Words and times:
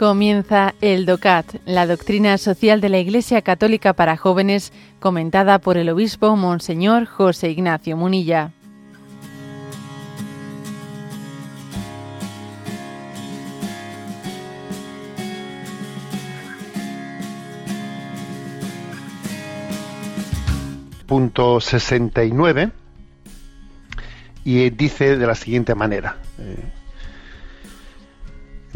Comienza 0.00 0.74
el 0.80 1.04
DOCAT, 1.04 1.56
la 1.66 1.86
doctrina 1.86 2.38
social 2.38 2.80
de 2.80 2.88
la 2.88 2.98
Iglesia 3.00 3.42
Católica 3.42 3.92
para 3.92 4.16
jóvenes, 4.16 4.72
comentada 4.98 5.58
por 5.58 5.76
el 5.76 5.90
obispo 5.90 6.36
Monseñor 6.36 7.04
José 7.04 7.50
Ignacio 7.50 7.98
Munilla. 7.98 8.50
Punto 21.06 21.60
69 21.60 22.70
y 24.46 24.70
dice 24.70 25.18
de 25.18 25.26
la 25.26 25.34
siguiente 25.34 25.74
manera. 25.74 26.16
Eh, 26.38 26.79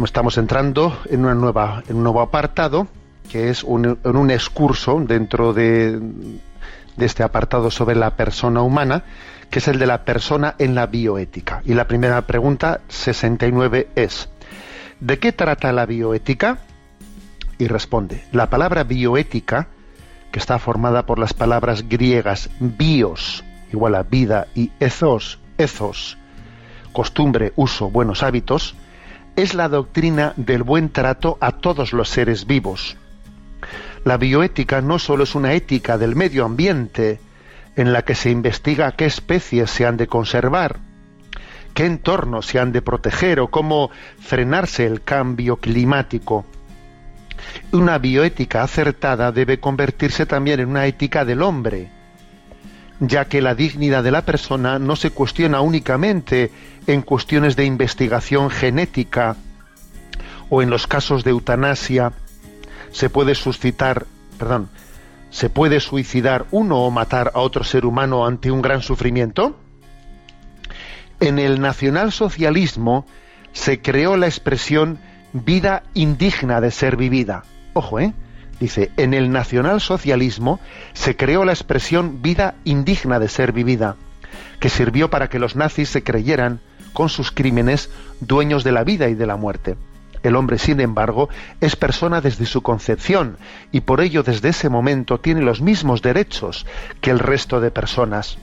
Estamos 0.03 0.39
entrando 0.39 0.97
en, 1.09 1.25
un 1.25 1.41
nuevo 1.41 2.21
apartado, 2.21 2.89
que 3.31 3.51
es 3.51 3.63
un, 3.63 3.99
en 4.03 4.17
un 4.17 4.31
excurso 4.31 5.01
dentro 5.07 5.53
de, 5.53 6.01
de 6.97 7.07
este 7.07 7.23
apartado 7.23 7.71
sobre 7.71 7.95
la 7.95 8.17
persona 8.17 8.63
humana, 8.63 9.05
que 9.51 9.61
es 9.61 9.69
el 9.69 9.79
de 9.79 9.87
la 9.87 10.05
persona 10.05 10.57
en 10.59 10.75
la 10.75 10.87
bioética. 10.87 11.63
Y 11.65 11.75
la 11.75 11.87
primera 11.87 12.23
pregunta, 12.23 12.81
69, 12.89 13.89
es, 13.95 14.29
¿de 14.99 15.19
qué 15.21 15.31
trata 15.31 15.73
la 15.73 15.87
bioética? 15.87 16.59
Y 17.59 17.69
responde, 17.69 18.25
la 18.33 18.51
palabra 18.51 18.83
bioética, 18.83 19.69
que 20.33 20.41
está 20.41 20.59
formada 20.59 21.07
por 21.07 21.21
las 21.21 21.35
palabras 21.35 21.89
griegas 21.89 22.51
bios, 22.59 23.45
igual 23.73 23.95
a 23.95 24.03
vida, 24.03 24.49
y 24.57 24.73
ethos, 24.81 25.39
ethos, 25.57 26.19
costumbre, 26.93 27.53
uso, 27.55 27.91
buenos 27.91 28.25
hábitos, 28.25 28.75
es 29.37 29.55
la 29.55 29.69
doctrina 29.69 30.33
del 30.37 30.63
buen 30.63 30.91
trato 30.91 31.39
a 31.41 31.53
todos 31.53 31.93
los 31.93 32.09
seres 32.09 32.47
vivos. 32.47 32.97
La 34.05 34.17
bioética 34.17 34.81
no 34.81 34.99
solo 34.99 35.25
es 35.25 35.35
una 35.35 35.55
ética 35.55 35.99
del 35.99 36.15
medio 36.15 36.45
ambiente, 36.45 37.21
en 37.77 37.93
la 37.93 38.03
que 38.03 38.15
se 38.15 38.31
investiga 38.31 38.93
qué 38.93 39.07
especies 39.07 39.71
se 39.71 39.87
han 39.87 39.97
de 39.97 40.07
conservar, 40.07 40.79
qué 41.73 41.87
entornos 41.87 42.47
se 42.47 42.61
han 42.61 42.73
de 42.73 42.83
proteger 42.83 43.41
o 43.41 43.49
cómo 43.49 43.91
frenarse 44.21 44.87
el 44.87 45.03
cambio 45.03 45.57
climático. 45.57 46.45
Una 47.73 47.99
bioética 47.99 48.63
acertada 48.63 49.33
debe 49.33 49.59
convertirse 49.59 50.27
también 50.27 50.61
en 50.61 50.69
una 50.69 50.87
ética 50.87 51.25
del 51.25 51.43
hombre, 51.43 51.91
ya 53.01 53.27
que 53.27 53.43
la 53.43 53.55
dignidad 53.55 54.03
de 54.05 54.11
la 54.11 54.23
persona 54.23 54.79
no 54.79 54.97
se 54.97 55.11
cuestiona 55.11 55.61
únicamente 55.61 56.53
en 56.87 57.03
cuestiones 57.03 57.57
de 57.57 57.65
investigación 57.65 58.51
genética 58.51 59.37
o 60.51 60.63
en 60.63 60.71
los 60.71 60.87
casos 60.87 61.25
de 61.25 61.31
eutanasia 61.31 62.13
se 62.93 63.11
puede 63.11 63.35
suscitar, 63.35 64.07
perdón, 64.39 64.69
se 65.31 65.51
puede 65.51 65.81
suicidar 65.81 66.47
uno 66.53 66.79
o 66.79 66.91
matar 66.93 67.33
a 67.35 67.41
otro 67.41 67.65
ser 67.65 67.85
humano 67.85 68.25
ante 68.25 68.53
un 68.53 68.63
gran 68.63 68.83
sufrimiento? 68.83 69.59
En 71.19 71.41
el 71.41 71.61
nacionalsocialismo 71.61 73.05
se 73.53 73.81
creó 73.81 74.17
la 74.17 74.27
expresión 74.27 74.99
vida 75.33 75.83
indigna 75.95 76.61
de 76.61 76.71
ser 76.71 76.97
vivida. 76.97 77.43
Ojo, 77.73 77.99
¿eh? 77.99 78.15
Dice, 78.61 78.91
en 78.97 79.15
el 79.15 79.33
nacionalsocialismo 79.33 80.61
se 80.93 81.17
creó 81.17 81.45
la 81.45 81.53
expresión 81.53 82.23
vida 82.23 82.55
indigna 82.65 83.19
de 83.19 83.29
ser 83.29 83.53
vivida, 83.53 83.97
que 84.61 84.69
sirvió 84.69 85.11
para 85.11 85.29
que 85.29 85.39
los 85.39 85.57
nazis 85.57 85.89
se 85.89 86.03
creyeran 86.03 86.61
con 86.93 87.09
sus 87.09 87.31
crímenes 87.31 87.91
dueños 88.21 88.65
de 88.65 88.73
la 88.73 88.85
vida 88.85 89.09
y 89.09 89.15
de 89.15 89.27
la 89.27 89.37
muerte. 89.37 89.77
El 90.23 90.37
hombre, 90.37 90.57
sin 90.59 90.81
embargo, 90.81 91.29
es 91.61 91.77
persona 91.77 92.23
desde 92.23 92.47
su 92.47 92.63
concepción 92.63 93.37
y 93.73 93.83
por 93.83 94.01
ello 94.01 94.23
desde 94.23 94.49
ese 94.49 94.71
momento 94.71 95.21
tiene 95.21 95.43
los 95.43 95.61
mismos 95.61 96.01
derechos 96.01 96.65
que 97.03 97.11
el 97.11 97.19
resto 97.19 97.61
de 97.61 97.71
personas. 97.71 98.39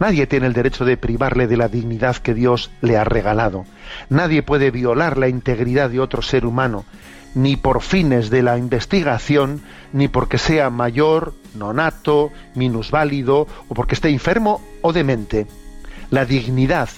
Nadie 0.00 0.26
tiene 0.26 0.46
el 0.46 0.54
derecho 0.54 0.84
de 0.84 0.96
privarle 0.96 1.46
de 1.46 1.56
la 1.56 1.68
dignidad 1.68 2.16
que 2.16 2.34
Dios 2.34 2.72
le 2.80 2.96
ha 2.96 3.04
regalado. 3.04 3.64
Nadie 4.08 4.42
puede 4.42 4.72
violar 4.72 5.18
la 5.18 5.28
integridad 5.28 5.90
de 5.90 6.00
otro 6.00 6.22
ser 6.22 6.46
humano, 6.46 6.84
ni 7.34 7.56
por 7.56 7.82
fines 7.82 8.30
de 8.30 8.42
la 8.42 8.58
investigación, 8.58 9.62
ni 9.92 10.08
porque 10.08 10.38
sea 10.38 10.70
mayor, 10.70 11.34
nonato, 11.54 12.30
minusválido, 12.54 13.46
o 13.68 13.74
porque 13.74 13.94
esté 13.94 14.08
enfermo 14.08 14.60
o 14.82 14.92
demente. 14.92 15.46
La 16.10 16.24
dignidad 16.24 16.88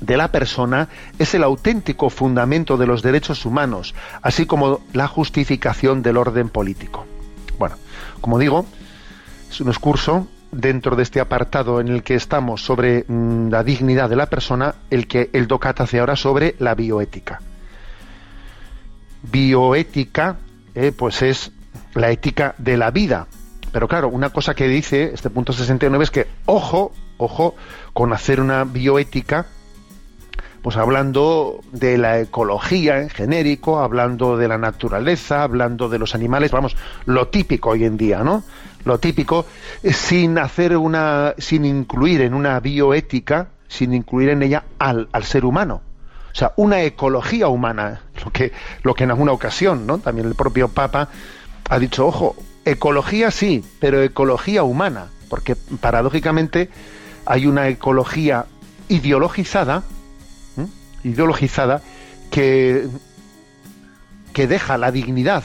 de 0.00 0.16
la 0.16 0.30
persona 0.30 0.88
es 1.18 1.34
el 1.34 1.42
auténtico 1.42 2.10
fundamento 2.10 2.76
de 2.76 2.86
los 2.86 3.02
derechos 3.02 3.44
humanos, 3.44 3.94
así 4.22 4.46
como 4.46 4.80
la 4.92 5.08
justificación 5.08 6.02
del 6.02 6.16
orden 6.16 6.48
político. 6.48 7.06
Bueno, 7.58 7.76
como 8.20 8.38
digo, 8.38 8.66
es 9.50 9.60
un 9.60 9.68
excurso 9.68 10.28
dentro 10.52 10.96
de 10.96 11.02
este 11.02 11.20
apartado 11.20 11.80
en 11.80 11.88
el 11.88 12.02
que 12.02 12.14
estamos 12.14 12.62
sobre 12.62 13.04
mm, 13.06 13.48
la 13.50 13.64
dignidad 13.64 14.08
de 14.08 14.16
la 14.16 14.26
persona, 14.26 14.74
el 14.90 15.06
que 15.06 15.30
el 15.32 15.46
DOCAT 15.46 15.80
hace 15.80 15.98
ahora 16.00 16.16
sobre 16.16 16.54
la 16.58 16.74
bioética. 16.74 17.40
Bioética, 19.22 20.36
eh, 20.74 20.92
pues 20.96 21.22
es 21.22 21.52
la 21.94 22.10
ética 22.10 22.54
de 22.58 22.76
la 22.76 22.90
vida. 22.90 23.26
Pero 23.72 23.88
claro, 23.88 24.08
una 24.08 24.30
cosa 24.30 24.54
que 24.54 24.68
dice 24.68 25.10
este 25.12 25.30
punto 25.30 25.52
69 25.52 26.04
es 26.04 26.10
que, 26.10 26.26
ojo, 26.46 26.92
ojo, 27.18 27.54
con 27.92 28.12
hacer 28.12 28.40
una 28.40 28.64
bioética 28.64 29.46
pues 30.62 30.76
hablando 30.76 31.60
de 31.72 31.98
la 31.98 32.20
ecología 32.20 33.00
en 33.00 33.08
genérico, 33.08 33.80
hablando 33.80 34.36
de 34.36 34.48
la 34.48 34.58
naturaleza, 34.58 35.42
hablando 35.42 35.88
de 35.88 35.98
los 35.98 36.14
animales, 36.14 36.50
vamos, 36.50 36.76
lo 37.06 37.28
típico 37.28 37.70
hoy 37.70 37.84
en 37.84 37.96
día, 37.96 38.22
¿no? 38.24 38.42
Lo 38.84 38.98
típico, 38.98 39.46
sin 39.82 40.38
hacer 40.38 40.76
una, 40.76 41.34
sin 41.38 41.64
incluir 41.64 42.22
en 42.22 42.34
una 42.34 42.58
bioética, 42.60 43.48
sin 43.68 43.94
incluir 43.94 44.30
en 44.30 44.42
ella 44.42 44.64
al, 44.78 45.08
al 45.12 45.24
ser 45.24 45.44
humano. 45.44 45.82
O 46.32 46.34
sea, 46.34 46.52
una 46.56 46.82
ecología 46.82 47.48
humana, 47.48 48.02
lo 48.24 48.30
que, 48.30 48.52
lo 48.82 48.94
que 48.94 49.04
en 49.04 49.10
alguna 49.10 49.32
ocasión, 49.32 49.86
¿no? 49.86 49.98
También 49.98 50.28
el 50.28 50.34
propio 50.34 50.68
Papa 50.68 51.08
ha 51.68 51.78
dicho, 51.78 52.06
ojo, 52.06 52.36
ecología 52.64 53.30
sí, 53.30 53.64
pero 53.80 54.02
ecología 54.02 54.62
humana, 54.62 55.06
porque 55.28 55.56
paradójicamente 55.56 56.70
hay 57.26 57.46
una 57.46 57.68
ecología 57.68 58.46
ideologizada, 58.88 59.82
ideologizada 61.04 61.82
que, 62.30 62.88
que 64.32 64.46
deja 64.46 64.78
la 64.78 64.90
dignidad 64.90 65.44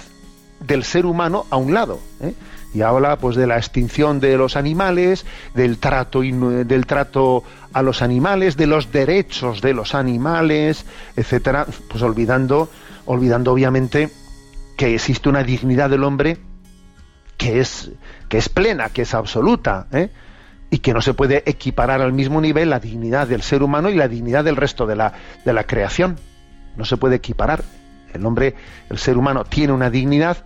del 0.60 0.84
ser 0.84 1.06
humano 1.06 1.46
a 1.50 1.58
un 1.58 1.74
lado. 1.74 2.00
¿eh? 2.22 2.34
Y 2.74 2.82
habla 2.82 3.18
pues 3.18 3.36
de 3.36 3.48
la 3.48 3.58
extinción 3.58 4.20
de 4.20 4.38
los 4.38 4.56
animales, 4.56 5.26
del 5.54 5.78
trato, 5.78 6.22
del 6.22 6.86
trato 6.86 7.44
a 7.72 7.82
los 7.82 8.02
animales, 8.02 8.58
de 8.58 8.68
los 8.68 8.92
derechos 8.92 9.62
de 9.62 9.74
los 9.74 9.94
animales, 9.94 10.86
etcétera, 11.16 11.68
pues 11.90 12.02
olvidando, 12.02 12.70
olvidando 13.06 13.52
obviamente 13.52 14.10
que 14.78 14.96
existe 14.96 15.30
una 15.30 15.44
dignidad 15.44 15.90
del 15.90 16.04
hombre 16.04 16.38
que 17.38 17.60
es, 17.60 17.92
que 18.30 18.38
es 18.38 18.50
plena, 18.50 18.90
que 18.90 19.04
es 19.04 19.14
absoluta. 19.14 19.88
¿eh? 19.92 20.10
y 20.74 20.80
que 20.80 20.92
no 20.92 21.02
se 21.02 21.14
puede 21.14 21.44
equiparar 21.46 22.02
al 22.02 22.14
mismo 22.14 22.42
nivel 22.42 22.72
la 22.72 22.80
dignidad 22.80 23.28
del 23.28 23.44
ser 23.44 23.62
humano 23.62 23.92
y 23.92 23.96
la 23.96 24.08
dignidad 24.08 24.44
del 24.44 24.56
resto 24.56 24.88
de 24.88 24.96
la, 24.96 25.14
de 25.46 25.54
la 25.54 25.66
creación. 25.66 26.18
No 26.76 26.84
se 26.84 26.98
puede 26.98 27.18
equiparar. 27.18 27.64
El 28.12 28.26
hombre, 28.26 28.56
el 28.90 28.98
ser 28.98 29.20
humano, 29.20 29.44
tiene 29.44 29.72
una 29.72 29.92
dignidad 29.92 30.46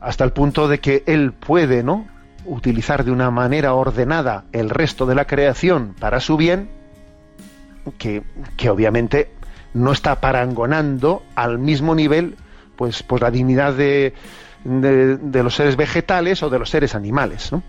hasta 0.00 0.24
el 0.24 0.32
punto 0.32 0.68
de 0.68 0.80
que 0.80 1.02
él 1.06 1.32
puede, 1.32 1.82
¿no? 1.82 2.06
utilizar 2.44 3.04
de 3.04 3.10
una 3.10 3.30
manera 3.30 3.74
ordenada 3.74 4.44
el 4.52 4.70
resto 4.70 5.06
de 5.06 5.14
la 5.14 5.26
creación 5.26 5.94
para 5.98 6.20
su 6.20 6.36
bien, 6.36 6.68
que, 7.98 8.22
que 8.56 8.70
obviamente 8.70 9.30
no 9.74 9.92
está 9.92 10.20
parangonando 10.20 11.22
al 11.34 11.58
mismo 11.58 11.94
nivel 11.94 12.36
pues, 12.76 13.02
pues 13.02 13.20
la 13.20 13.30
dignidad 13.30 13.74
de, 13.74 14.14
de, 14.64 15.42
los 15.42 15.54
seres 15.54 15.76
vegetales 15.76 16.42
o 16.42 16.50
de 16.50 16.58
los 16.58 16.70
seres 16.70 16.94
animales. 16.94 17.52
¿no? 17.52 17.62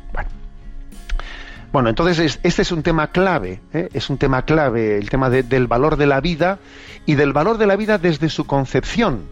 Bueno, 1.71 1.89
entonces 1.89 2.39
este 2.41 2.61
es 2.61 2.71
un 2.71 2.83
tema 2.83 3.07
clave, 3.07 3.61
¿eh? 3.73 3.89
es 3.93 4.09
un 4.09 4.17
tema 4.17 4.43
clave, 4.43 4.97
el 4.97 5.09
tema 5.09 5.29
del 5.29 5.67
valor 5.67 5.97
de 5.97 6.07
la 6.07 6.19
vida 6.19 6.59
y 7.05 7.15
del 7.15 7.33
valor 7.33 7.57
de 7.57 7.67
la 7.67 7.75
vida 7.75 7.97
desde 7.97 8.29
su 8.29 8.45
concepción, 8.45 9.25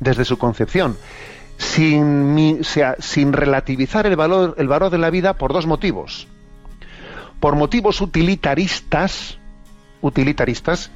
desde 0.00 0.24
su 0.24 0.38
concepción, 0.38 0.96
sin, 1.58 2.64
sea, 2.64 2.96
sin 2.98 3.32
relativizar 3.32 4.06
el 4.06 4.16
valor, 4.16 4.54
el 4.58 4.68
valor 4.68 4.90
de 4.90 4.98
la 4.98 5.10
vida 5.10 5.34
por 5.34 5.52
dos 5.52 5.66
motivos. 5.66 6.26
Por 7.40 7.56
motivos 7.56 8.00
utilitaristas, 8.00 9.38
utilitaristas, 10.00 10.90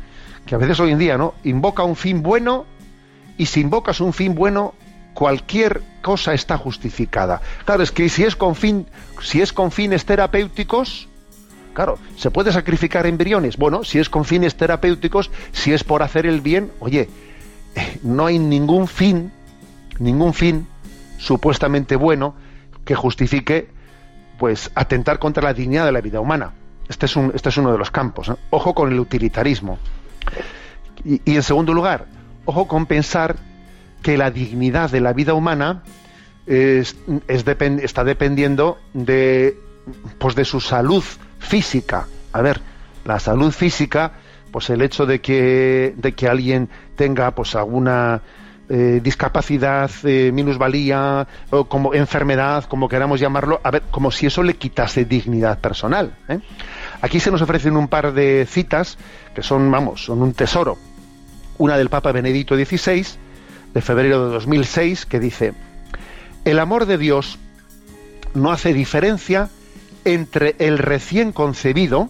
que 0.46 0.54
a 0.54 0.58
veces 0.58 0.78
hoy 0.80 0.92
en 0.92 0.98
día, 0.98 1.18
¿no? 1.18 1.34
Invoca 1.44 1.82
un 1.82 1.96
fin 1.96 2.22
bueno 2.22 2.66
y 3.36 3.46
si 3.46 3.60
invocas 3.60 4.00
un 4.00 4.12
fin 4.12 4.34
bueno, 4.34 4.74
cualquier 5.14 5.82
cosa 6.02 6.34
está 6.34 6.56
justificada. 6.56 7.40
Claro, 7.64 7.82
es 7.82 7.90
que 7.90 8.08
si 8.08 8.24
es 8.24 8.36
con 8.36 8.54
fin, 8.54 8.86
si 9.20 9.40
es 9.40 9.52
con 9.52 9.72
fines 9.72 10.04
terapéuticos, 10.04 11.08
claro, 11.74 11.98
se 12.16 12.30
puede 12.30 12.52
sacrificar 12.52 13.06
embriones. 13.06 13.56
Bueno, 13.56 13.82
si 13.82 13.98
es 13.98 14.08
con 14.08 14.24
fines 14.24 14.56
terapéuticos, 14.56 15.30
si 15.52 15.72
es 15.72 15.84
por 15.84 16.02
hacer 16.02 16.26
el 16.26 16.40
bien, 16.40 16.70
oye, 16.80 17.08
no 18.02 18.26
hay 18.26 18.38
ningún 18.38 18.86
fin, 18.86 19.32
ningún 19.98 20.34
fin 20.34 20.66
supuestamente 21.18 21.96
bueno 21.96 22.34
que 22.84 22.94
justifique 22.94 23.68
pues 24.38 24.70
atentar 24.74 25.18
contra 25.18 25.42
la 25.42 25.54
dignidad 25.54 25.86
de 25.86 25.92
la 25.92 26.00
vida 26.00 26.20
humana. 26.20 26.52
Este 26.88 27.06
es, 27.06 27.16
un, 27.16 27.32
este 27.34 27.48
es 27.48 27.56
uno 27.56 27.72
de 27.72 27.78
los 27.78 27.90
campos. 27.90 28.30
Ojo 28.50 28.74
con 28.74 28.92
el 28.92 29.00
utilitarismo. 29.00 29.78
Y, 31.04 31.20
en 31.26 31.42
segundo 31.42 31.72
lugar, 31.72 32.06
ojo 32.44 32.68
con 32.68 32.86
pensar 32.86 33.36
que 34.02 34.16
la 34.16 34.30
dignidad 34.30 34.90
de 34.90 35.00
la 35.00 35.12
vida 35.12 35.34
humana 35.34 35.82
es, 36.46 36.96
está 37.28 38.04
dependiendo 38.04 38.78
de, 38.92 39.58
pues 40.18 40.34
de 40.34 40.44
su 40.44 40.60
salud 40.60 41.02
física. 41.38 42.06
A 42.32 42.42
ver, 42.42 42.60
la 43.04 43.18
salud 43.18 43.50
física, 43.50 44.12
pues 44.52 44.70
el 44.70 44.82
hecho 44.82 45.06
de 45.06 45.20
que, 45.20 45.94
de 45.96 46.12
que 46.12 46.28
alguien 46.28 46.68
tenga 46.94 47.32
pues 47.32 47.54
alguna 47.54 48.22
eh, 48.68 49.00
discapacidad, 49.02 49.90
eh, 50.02 50.30
minusvalía, 50.32 51.26
o 51.50 51.66
como 51.66 51.94
enfermedad, 51.94 52.64
como 52.64 52.88
queramos 52.88 53.20
llamarlo, 53.20 53.60
a 53.62 53.70
ver, 53.70 53.82
como 53.90 54.10
si 54.10 54.26
eso 54.26 54.42
le 54.42 54.54
quitase 54.54 55.04
dignidad 55.04 55.60
personal. 55.60 56.16
¿eh? 56.28 56.40
Aquí 57.00 57.20
se 57.20 57.30
nos 57.30 57.42
ofrecen 57.42 57.76
un 57.76 57.86
par 57.86 58.12
de 58.12 58.44
citas 58.48 58.98
que 59.34 59.42
son, 59.42 59.70
vamos, 59.70 60.04
son 60.04 60.20
un 60.20 60.32
tesoro. 60.34 60.78
Una 61.58 61.78
del 61.78 61.90
Papa 61.90 62.10
Benedicto 62.10 62.56
XVI, 62.56 63.06
de 63.72 63.80
febrero 63.80 64.26
de 64.26 64.32
2006, 64.34 65.06
que 65.06 65.20
dice, 65.20 65.54
el 66.44 66.58
amor 66.58 66.86
de 66.86 66.98
Dios 66.98 67.38
no 68.34 68.50
hace 68.50 68.72
diferencia 68.74 69.48
entre 70.04 70.56
el 70.58 70.78
recién 70.78 71.32
concebido, 71.32 72.08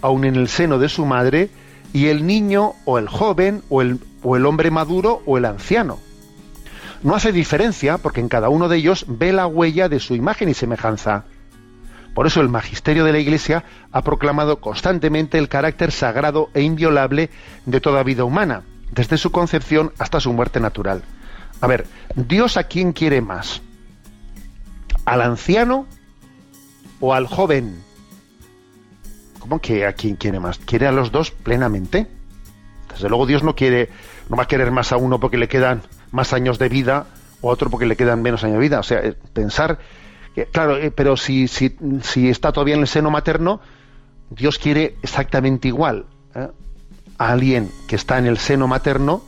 aun 0.00 0.24
en 0.24 0.36
el 0.36 0.48
seno 0.48 0.78
de 0.78 0.88
su 0.88 1.04
madre, 1.06 1.50
y 1.92 2.06
el 2.06 2.26
niño 2.26 2.74
o 2.84 2.98
el 2.98 3.08
joven 3.08 3.62
o 3.68 3.82
el, 3.82 4.00
o 4.22 4.36
el 4.36 4.46
hombre 4.46 4.70
maduro 4.70 5.22
o 5.26 5.38
el 5.38 5.44
anciano. 5.44 5.98
No 7.02 7.14
hace 7.14 7.32
diferencia 7.32 7.98
porque 7.98 8.20
en 8.20 8.28
cada 8.28 8.48
uno 8.48 8.68
de 8.68 8.78
ellos 8.78 9.04
ve 9.08 9.32
la 9.32 9.46
huella 9.46 9.88
de 9.88 10.00
su 10.00 10.14
imagen 10.14 10.48
y 10.48 10.54
semejanza. 10.54 11.24
Por 12.14 12.26
eso 12.26 12.40
el 12.40 12.48
magisterio 12.48 13.04
de 13.04 13.12
la 13.12 13.18
Iglesia 13.18 13.64
ha 13.92 14.02
proclamado 14.02 14.60
constantemente 14.60 15.38
el 15.38 15.48
carácter 15.48 15.92
sagrado 15.92 16.48
e 16.54 16.62
inviolable 16.62 17.30
de 17.66 17.80
toda 17.80 18.02
vida 18.02 18.24
humana, 18.24 18.62
desde 18.90 19.18
su 19.18 19.30
concepción 19.30 19.92
hasta 19.98 20.20
su 20.20 20.32
muerte 20.32 20.58
natural. 20.58 21.02
A 21.60 21.66
ver, 21.66 21.86
¿Dios 22.14 22.56
a 22.56 22.64
quién 22.64 22.92
quiere 22.92 23.20
más? 23.20 23.60
¿Al 25.04 25.20
anciano 25.20 25.86
o 27.00 27.14
al 27.14 27.26
joven? 27.26 27.82
¿Cómo 29.48 29.60
que 29.60 29.86
a 29.86 29.92
quién 29.92 30.16
quiere 30.16 30.40
más? 30.40 30.58
Quiere 30.58 30.88
a 30.88 30.92
los 30.92 31.12
dos 31.12 31.30
plenamente. 31.30 32.08
Desde 32.92 33.08
luego 33.08 33.26
Dios 33.26 33.44
no 33.44 33.54
quiere, 33.54 33.90
no 34.28 34.36
va 34.36 34.42
a 34.42 34.48
querer 34.48 34.72
más 34.72 34.90
a 34.90 34.96
uno 34.96 35.20
porque 35.20 35.38
le 35.38 35.46
quedan 35.46 35.82
más 36.10 36.32
años 36.32 36.58
de 36.58 36.68
vida 36.68 37.06
o 37.42 37.50
a 37.50 37.52
otro 37.52 37.70
porque 37.70 37.86
le 37.86 37.94
quedan 37.94 38.22
menos 38.22 38.42
años 38.42 38.54
de 38.54 38.60
vida. 38.60 38.80
O 38.80 38.82
sea, 38.82 38.98
eh, 38.98 39.14
pensar 39.32 39.78
que, 40.34 40.46
claro, 40.46 40.76
eh, 40.78 40.90
pero 40.90 41.16
si, 41.16 41.46
si, 41.46 41.76
si, 42.02 42.28
está 42.28 42.50
todavía 42.50 42.74
en 42.74 42.80
el 42.80 42.88
seno 42.88 43.08
materno, 43.12 43.60
Dios 44.30 44.58
quiere 44.58 44.96
exactamente 45.00 45.68
igual 45.68 46.06
¿eh? 46.34 46.48
a 47.16 47.30
alguien 47.30 47.70
que 47.86 47.94
está 47.94 48.18
en 48.18 48.26
el 48.26 48.38
seno 48.38 48.66
materno 48.66 49.22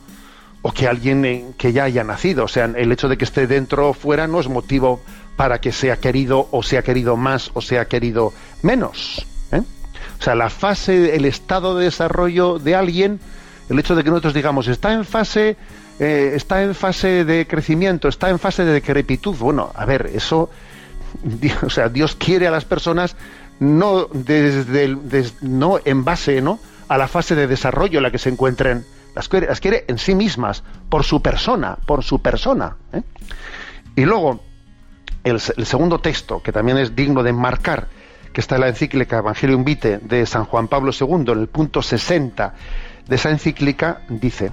o 0.63 0.73
que 0.73 0.89
alguien 0.89 1.53
que 1.57 1.71
ya 1.71 1.85
haya 1.85 2.03
nacido. 2.03 2.43
O 2.43 2.49
sea, 2.49 2.65
el 2.65 2.91
hecho 2.91 3.07
de 3.07 3.17
que 3.17 3.23
esté 3.23 3.47
dentro 3.47 3.91
o 3.91 3.93
fuera 3.93 4.27
no 4.27 4.41
es 4.41 4.49
motivo 4.49 4.99
para 5.37 5.61
que 5.61 5.71
sea 5.71 5.95
querido 5.95 6.49
o 6.51 6.61
sea 6.61 6.81
querido 6.81 7.15
más 7.15 7.51
o 7.53 7.61
sea 7.61 7.87
querido 7.87 8.33
menos. 8.63 9.25
O 10.19 10.21
sea, 10.21 10.35
la 10.35 10.49
fase, 10.49 11.15
el 11.15 11.25
estado 11.25 11.77
de 11.77 11.85
desarrollo 11.85 12.59
de 12.59 12.75
alguien, 12.75 13.19
el 13.69 13.79
hecho 13.79 13.95
de 13.95 14.03
que 14.03 14.09
nosotros 14.09 14.33
digamos, 14.33 14.67
está 14.67 14.93
en 14.93 15.05
fase, 15.05 15.55
eh, 15.99 16.33
está 16.35 16.61
en 16.61 16.75
fase 16.75 17.23
de 17.23 17.47
crecimiento, 17.47 18.09
está 18.09 18.29
en 18.29 18.37
fase 18.37 18.65
de 18.65 18.73
decrepitud. 18.73 19.35
Bueno, 19.37 19.71
a 19.73 19.85
ver, 19.85 20.11
eso, 20.13 20.49
o 21.63 21.69
sea, 21.69 21.87
Dios 21.87 22.15
quiere 22.15 22.47
a 22.47 22.51
las 22.51 22.65
personas 22.65 23.15
no 23.59 24.07
desde, 24.11 24.97
no 25.41 25.79
en 25.83 26.03
base, 26.03 26.41
¿no? 26.41 26.59
a 26.89 26.97
la 26.97 27.07
fase 27.07 27.35
de 27.35 27.47
desarrollo 27.47 27.99
en 27.99 28.03
la 28.03 28.11
que 28.11 28.17
se 28.17 28.29
encuentren. 28.29 28.85
Las 29.15 29.29
quiere, 29.29 29.47
las 29.47 29.59
quiere 29.59 29.85
en 29.87 29.97
sí 29.97 30.15
mismas, 30.15 30.63
por 30.89 31.03
su 31.03 31.21
persona, 31.21 31.77
por 31.85 32.03
su 32.03 32.21
persona. 32.21 32.75
¿eh? 32.93 33.01
Y 33.95 34.05
luego, 34.05 34.41
el, 35.23 35.35
el, 35.35 35.65
segundo 35.65 35.99
texto, 35.99 36.41
que 36.41 36.51
también 36.51 36.77
es 36.77 36.95
digno 36.95 37.23
de 37.23 37.33
marcar 37.33 37.87
que 38.33 38.41
está 38.41 38.55
en 38.55 38.61
la 38.61 38.67
encíclica 38.69 39.17
Evangelium 39.17 39.63
Vitae 39.63 39.99
de 39.99 40.25
San 40.25 40.45
Juan 40.45 40.67
Pablo 40.67 40.91
II, 40.97 41.31
en 41.31 41.39
el 41.39 41.47
punto 41.47 41.81
60 41.81 42.53
de 43.07 43.15
esa 43.15 43.31
encíclica, 43.31 44.01
dice, 44.09 44.51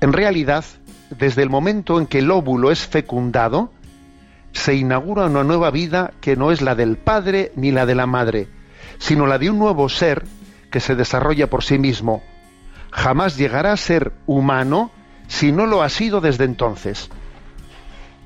en 0.00 0.12
realidad, 0.12 0.64
desde 1.10 1.42
el 1.42 1.50
momento 1.50 1.98
en 2.00 2.06
que 2.06 2.18
el 2.18 2.30
óvulo 2.30 2.70
es 2.70 2.86
fecundado, 2.86 3.70
se 4.52 4.74
inaugura 4.74 5.26
una 5.26 5.44
nueva 5.44 5.70
vida 5.70 6.12
que 6.20 6.36
no 6.36 6.50
es 6.50 6.60
la 6.60 6.74
del 6.74 6.96
padre 6.96 7.52
ni 7.56 7.70
la 7.70 7.86
de 7.86 7.94
la 7.94 8.06
madre, 8.06 8.48
sino 8.98 9.26
la 9.26 9.38
de 9.38 9.50
un 9.50 9.58
nuevo 9.58 9.88
ser 9.88 10.24
que 10.70 10.80
se 10.80 10.94
desarrolla 10.94 11.48
por 11.48 11.62
sí 11.62 11.78
mismo. 11.78 12.22
Jamás 12.90 13.36
llegará 13.36 13.72
a 13.72 13.76
ser 13.76 14.12
humano 14.26 14.90
si 15.28 15.52
no 15.52 15.66
lo 15.66 15.82
ha 15.82 15.88
sido 15.88 16.20
desde 16.20 16.44
entonces. 16.44 17.08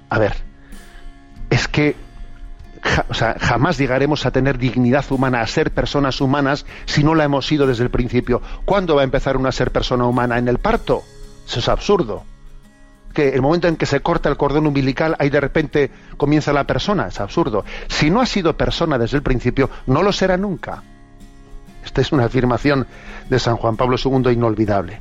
A 0.08 0.18
ver, 0.18 0.34
es 1.50 1.68
que 1.68 1.94
o 3.08 3.14
sea, 3.14 3.36
jamás 3.38 3.78
llegaremos 3.78 4.26
a 4.26 4.30
tener 4.30 4.58
dignidad 4.58 5.04
humana, 5.10 5.40
a 5.40 5.46
ser 5.46 5.72
personas 5.72 6.20
humanas, 6.20 6.66
si 6.84 7.02
no 7.02 7.14
la 7.14 7.24
hemos 7.24 7.46
sido 7.46 7.66
desde 7.66 7.84
el 7.84 7.90
principio. 7.90 8.40
¿Cuándo 8.64 8.94
va 8.94 9.02
a 9.02 9.04
empezar 9.04 9.36
una 9.36 9.52
ser 9.52 9.70
persona 9.70 10.06
humana? 10.06 10.38
¿En 10.38 10.48
el 10.48 10.58
parto? 10.58 11.02
Eso 11.46 11.60
es 11.60 11.68
absurdo. 11.68 12.24
Que 13.12 13.30
el 13.30 13.42
momento 13.42 13.68
en 13.68 13.76
que 13.76 13.86
se 13.86 14.00
corta 14.00 14.28
el 14.28 14.36
cordón 14.36 14.66
umbilical, 14.66 15.16
ahí 15.18 15.30
de 15.30 15.40
repente 15.40 15.90
comienza 16.16 16.52
la 16.52 16.64
persona. 16.64 17.08
Es 17.08 17.20
absurdo. 17.20 17.64
Si 17.88 18.10
no 18.10 18.20
ha 18.20 18.26
sido 18.26 18.56
persona 18.56 18.98
desde 18.98 19.16
el 19.16 19.22
principio, 19.22 19.70
no 19.86 20.02
lo 20.02 20.12
será 20.12 20.36
nunca. 20.36 20.82
Esta 21.84 22.00
es 22.00 22.12
una 22.12 22.24
afirmación 22.24 22.86
de 23.30 23.38
San 23.38 23.56
Juan 23.56 23.76
Pablo 23.76 23.96
II 24.02 24.32
inolvidable. 24.32 25.00